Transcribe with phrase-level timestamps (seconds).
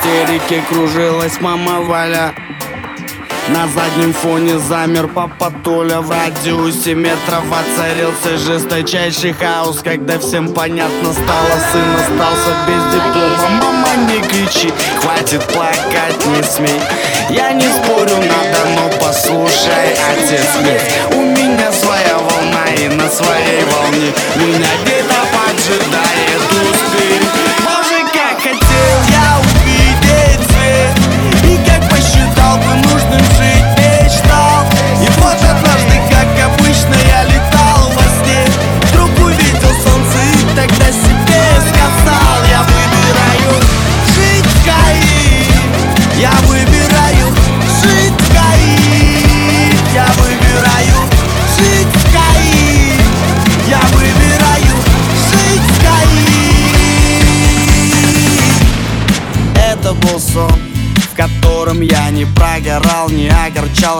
[0.00, 2.34] истерике кружилась мама Валя.
[3.48, 6.00] На заднем фоне замер папа Толя.
[6.00, 13.48] В радиусе метров воцарился жесточайший хаос Когда всем понятно стало, сын остался без диплома.
[13.62, 16.80] Мама, не кричи, хватит плакать, не смей.
[17.28, 23.64] Я не спорю, надо, но послушай, отец ведь У меня своя волна и на своей
[23.64, 24.12] волне.
[24.36, 26.69] Меня где-то поджидает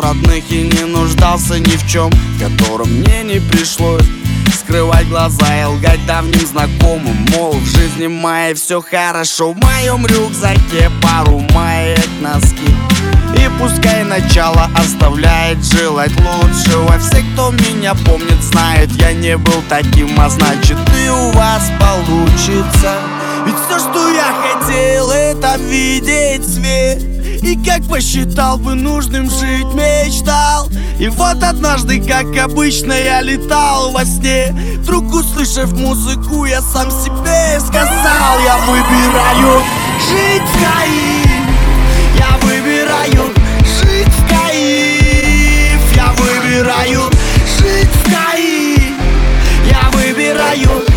[0.00, 4.06] родных и не нуждался ни в чем В котором мне не пришлось
[4.52, 7.26] Скрывать глаза и лгать давним знакомым.
[7.32, 12.74] Мол, в жизни моей все хорошо В моем рюкзаке пару маек, носки.
[13.36, 16.98] И пускай начало оставляет желать лучшего.
[16.98, 22.94] Все, кто меня помнит, знает, я не был таким А значит и у вас получится.
[23.46, 27.09] Ведь все, что я хотел, это видеть свет.
[27.42, 30.68] И как посчитал бы нужным жить, мечтал.
[30.98, 34.54] И вот однажды, как обычно, я летал во сне.
[34.78, 39.62] Вдруг услышав музыку, я сам себе сказал Я выбираю
[40.08, 41.30] жить в Каире
[46.50, 47.10] выбираю
[47.58, 48.94] жить в Каи.
[49.66, 50.89] Я выбираю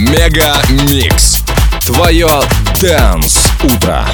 [0.00, 0.56] Мега
[0.88, 1.42] Микс.
[1.84, 2.40] Твое
[2.80, 4.06] Дэнс Утро.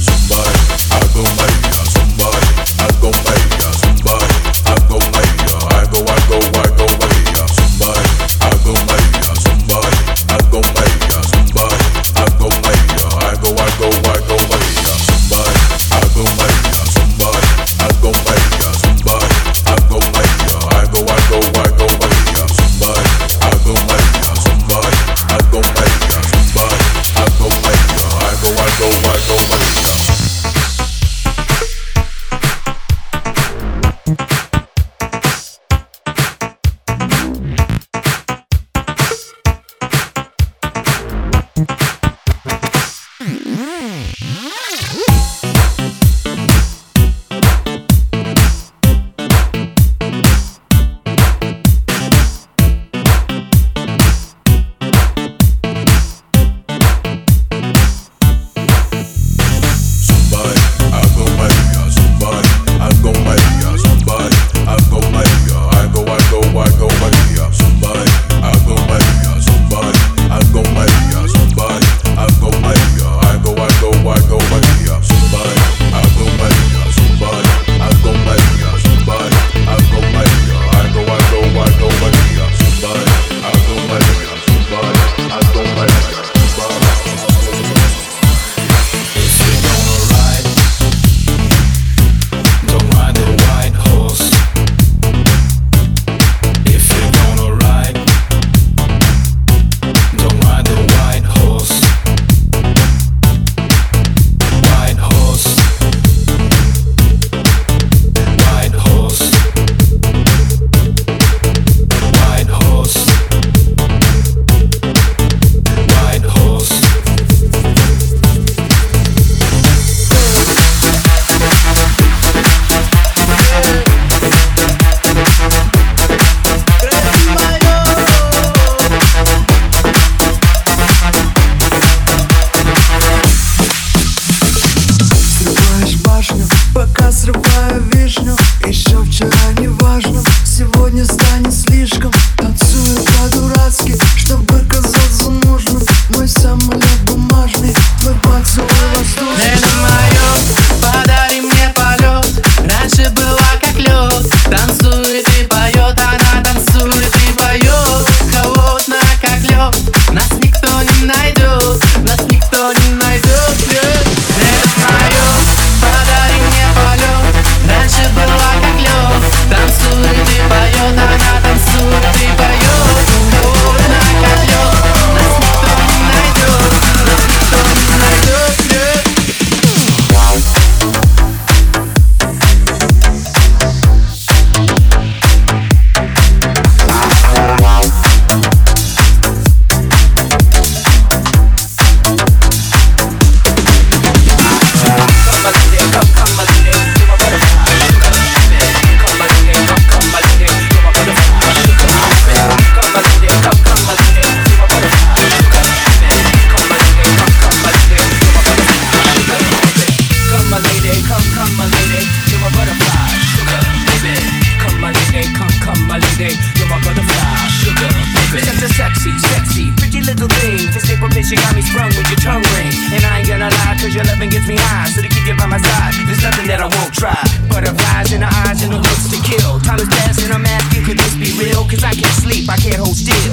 [0.00, 0.82] Somebody,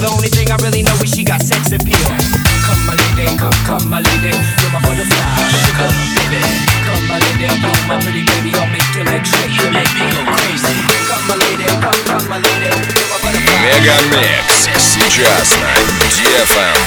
[0.00, 2.00] The only thing I really know is she got sex appeal.
[2.00, 5.28] Come my lady, come, come my lady, you're my butterfly,
[5.60, 6.40] sugar baby.
[6.88, 10.08] Come my lady, you my pretty baby, I'll make your legs shake, you make me
[10.08, 10.72] go crazy.
[11.04, 13.60] Come my lady, come, come my lady, you're my butterfly.
[13.60, 15.68] Мегамикс сейчас на
[16.16, 16.80] DFM.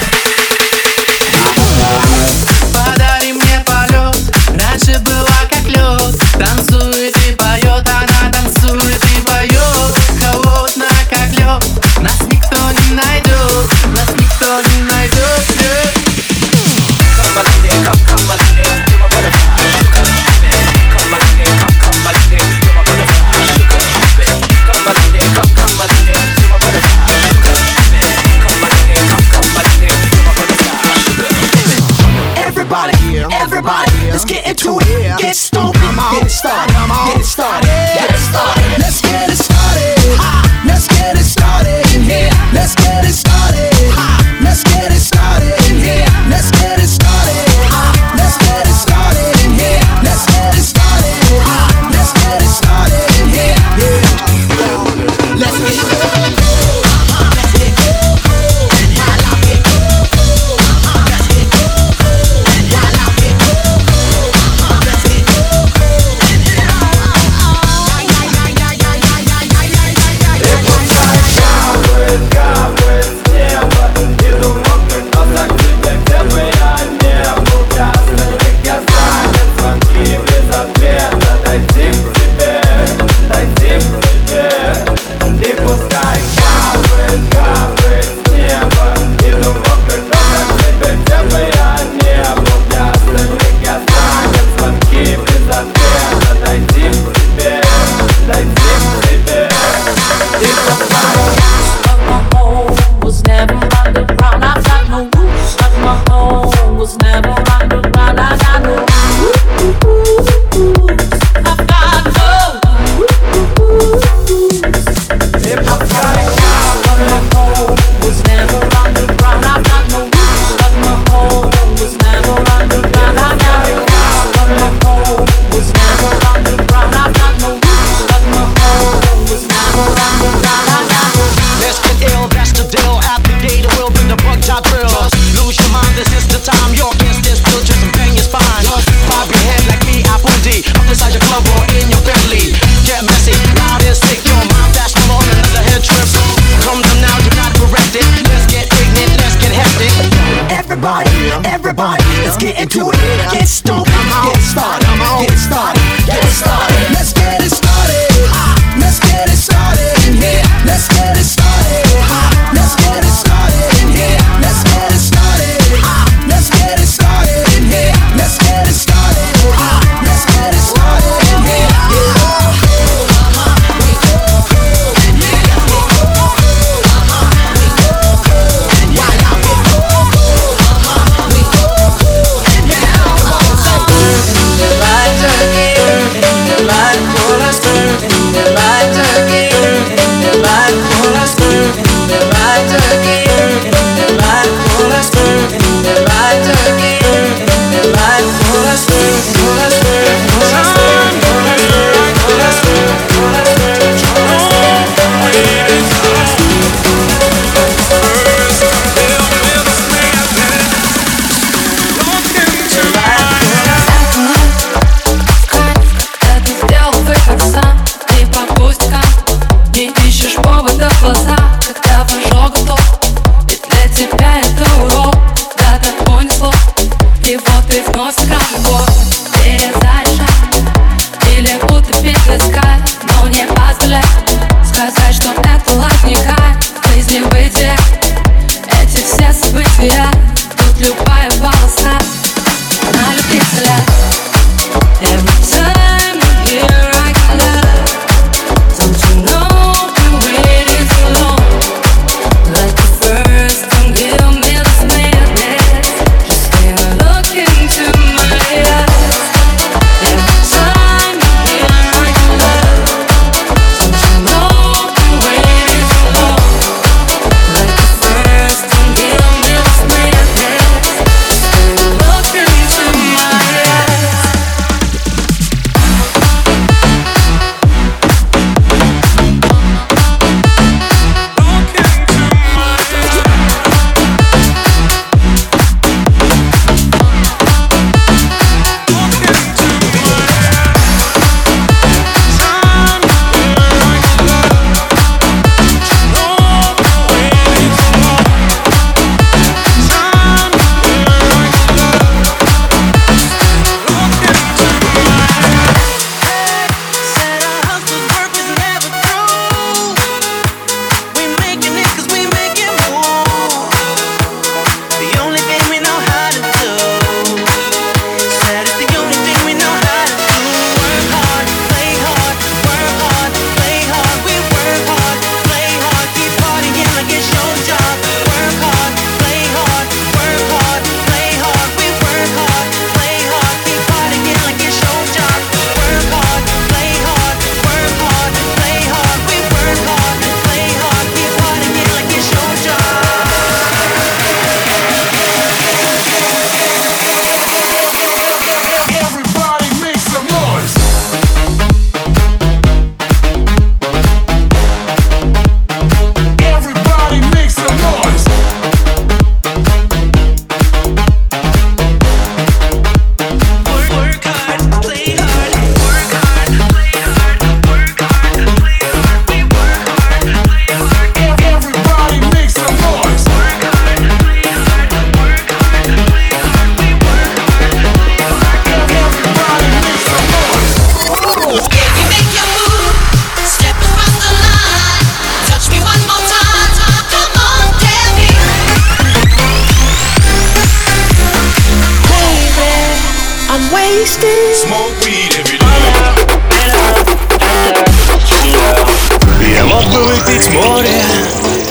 [152.44, 153.03] get into it.